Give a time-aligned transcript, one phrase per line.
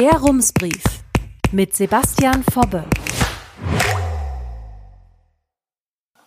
[0.00, 0.82] Der Rumsbrief
[1.52, 2.84] mit Sebastian Fobbe.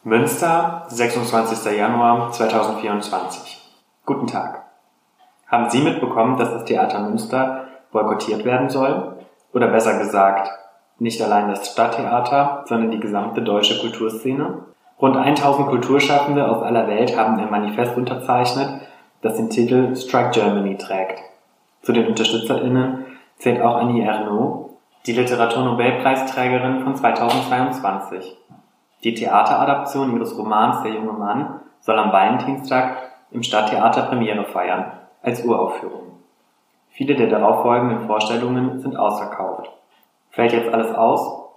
[0.03, 1.75] Münster, 26.
[1.75, 3.57] Januar 2024.
[4.05, 4.61] Guten Tag.
[5.47, 9.17] Haben Sie mitbekommen, dass das Theater Münster boykottiert werden soll?
[9.53, 10.51] Oder besser gesagt,
[10.99, 14.65] nicht allein das Stadttheater, sondern die gesamte deutsche Kulturszene?
[15.01, 18.69] Rund 1000 Kulturschaffende aus aller Welt haben ein Manifest unterzeichnet,
[19.23, 21.17] das den Titel Strike Germany trägt.
[21.81, 23.05] Zu den UnterstützerInnen
[23.43, 24.69] zählt auch Annie Ernaux,
[25.05, 28.37] die Literaturnobelpreisträgerin von 2022.
[29.03, 35.43] Die Theateradaption ihres Romans Der junge Mann soll am Valentinstag im Stadttheater Premiere feiern, als
[35.43, 36.19] Uraufführung.
[36.91, 39.69] Viele der darauffolgenden Vorstellungen sind ausverkauft.
[40.29, 41.49] Fällt jetzt alles aus?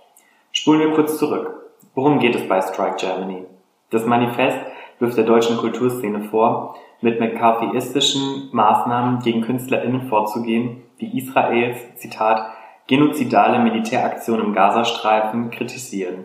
[0.51, 1.71] Spulen wir kurz zurück.
[1.95, 3.47] Worum geht es bei Strike Germany?
[3.91, 4.59] Das Manifest
[4.99, 12.47] wirft der deutschen Kulturszene vor, mit McCarthyistischen Maßnahmen gegen KünstlerInnen vorzugehen, die Israels, Zitat,
[12.87, 16.25] genozidale Militäraktion im Gazastreifen kritisieren.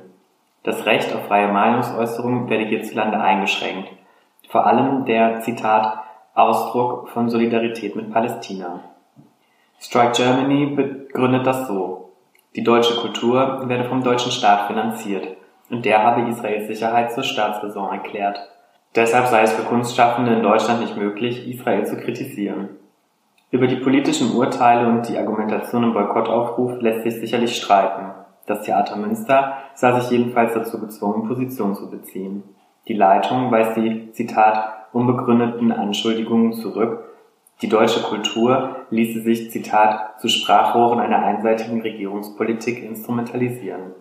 [0.64, 3.90] Das Recht auf freie Meinungsäußerung werde hierzulande eingeschränkt.
[4.50, 6.00] Vor allem der, Zitat,
[6.36, 8.82] Ausdruck von Solidarität mit Palästina.
[9.80, 12.12] Strike Germany begründet das so.
[12.56, 15.28] Die deutsche Kultur werde vom deutschen Staat finanziert
[15.70, 18.51] und der habe Israels Sicherheit zur Staatsräson erklärt.
[18.96, 22.70] Deshalb sei es für Kunstschaffende in Deutschland nicht möglich, Israel zu kritisieren.
[23.50, 28.12] Über die politischen Urteile und die Argumentation im Boykottaufruf lässt sich sicherlich streiten.
[28.46, 32.44] Das Theater Münster sah sich jedenfalls dazu gezwungen, Position zu beziehen.
[32.88, 37.12] Die Leitung weist die, Zitat, unbegründeten Anschuldigungen zurück,
[37.62, 43.94] die deutsche Kultur ließe sich, Zitat, zu Sprachrohren einer einseitigen Regierungspolitik instrumentalisieren.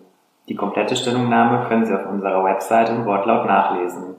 [0.49, 4.15] Die komplette Stellungnahme können Sie auf unserer Website im Wortlaut nachlesen.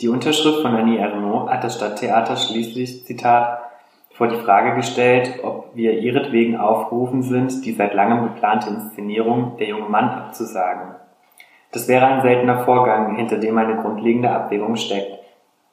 [0.00, 3.60] Die Unterschrift von Annie Ernaux hat das Stadttheater schließlich, Zitat,
[4.10, 9.68] vor die Frage gestellt, ob wir ihretwegen aufgerufen sind, die seit langem geplante Inszenierung Der
[9.68, 10.94] junge Mann abzusagen.
[11.72, 15.18] Das wäre ein seltener Vorgang, hinter dem eine grundlegende Abwägung steckt.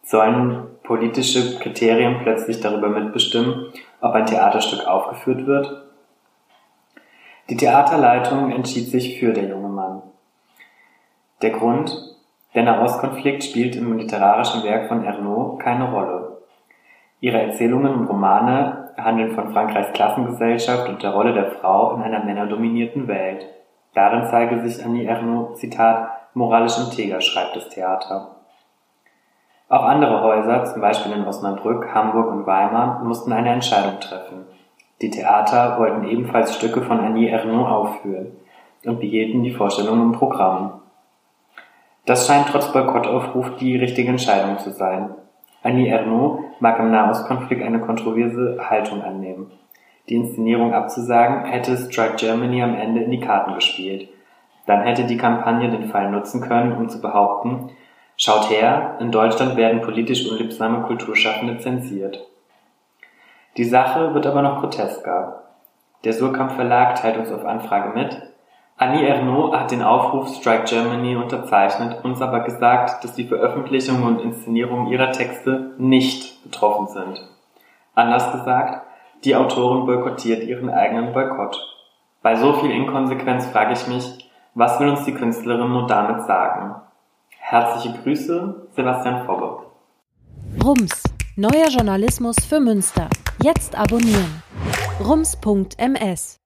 [0.03, 3.71] Sollen politische Kriterien plötzlich darüber mitbestimmen,
[4.01, 5.83] ob ein Theaterstück aufgeführt wird?
[7.49, 10.01] Die Theaterleitung entschied sich für Der junge Mann.
[11.41, 12.13] Der Grund,
[12.55, 16.37] der Nahostkonflikt spielt im literarischen Werk von Ernaud keine Rolle.
[17.19, 22.23] Ihre Erzählungen und Romane handeln von Frankreichs Klassengesellschaft und der Rolle der Frau in einer
[22.23, 23.47] männerdominierten Welt.
[23.93, 28.35] Darin zeige sich Annie Ernaud, Zitat, moralisch integer, schreibt das Theater.
[29.69, 34.45] Auch andere Häuser, zum Beispiel in Osnabrück, Hamburg und Weimar, mussten eine Entscheidung treffen.
[35.01, 38.33] Die Theater wollten ebenfalls Stücke von Annie Ernaux aufführen
[38.85, 40.82] und behielten die Vorstellung im Programm.
[42.05, 45.15] Das scheint trotz Boykottaufruf die richtige Entscheidung zu sein.
[45.61, 49.51] Annie Ernaux mag im Nahostkonflikt eine kontroverse Haltung annehmen.
[50.09, 54.09] Die Inszenierung abzusagen, hätte Strike Germany am Ende in die Karten gespielt.
[54.65, 57.69] Dann hätte die Kampagne den Fall nutzen können, um zu behaupten,
[58.17, 62.27] schaut her, in Deutschland werden politisch unliebsame Kulturschaffende zensiert.
[63.55, 65.43] Die Sache wird aber noch grotesker.
[66.03, 68.32] Der Surkamp Verlag teilt uns auf Anfrage mit,
[68.77, 74.21] Annie Ernaux hat den Aufruf Strike Germany unterzeichnet, uns aber gesagt, dass die Veröffentlichung und
[74.21, 77.21] Inszenierung ihrer Texte nicht betroffen sind.
[77.93, 78.81] Anders gesagt,
[79.23, 81.57] die Autorin boykottiert ihren eigenen Boykott.
[82.21, 86.75] Bei so viel Inkonsequenz frage ich mich, was will uns die Künstlerin nur damit sagen?
[87.37, 89.67] Herzliche Grüße, Sebastian Fobbe.
[90.63, 91.03] Rums,
[91.35, 93.07] neuer Journalismus für Münster.
[93.41, 94.41] Jetzt abonnieren.
[95.03, 96.42] rums.ms